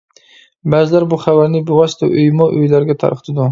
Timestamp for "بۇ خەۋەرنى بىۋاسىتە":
1.11-2.11